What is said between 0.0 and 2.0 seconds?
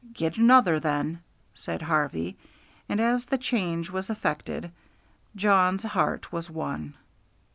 "Get another, then," said